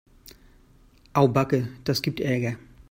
Au 1.13 1.27
backe, 1.27 1.61
das 1.83 2.01
gibt 2.01 2.19
Ärger. 2.21 2.57